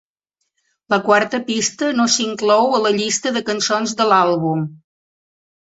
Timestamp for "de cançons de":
3.39-4.11